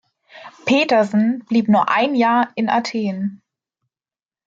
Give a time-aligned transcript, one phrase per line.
[0.65, 3.43] Petersen blieb nur ein Jahr in Athen.